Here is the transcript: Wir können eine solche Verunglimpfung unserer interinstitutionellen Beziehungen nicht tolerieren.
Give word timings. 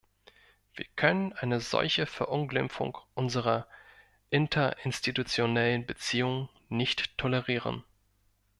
Wir 0.73 0.85
können 0.95 1.31
eine 1.33 1.59
solche 1.61 2.07
Verunglimpfung 2.07 2.97
unserer 3.13 3.67
interinstitutionellen 4.31 5.85
Beziehungen 5.85 6.49
nicht 6.69 7.19
tolerieren. 7.19 7.83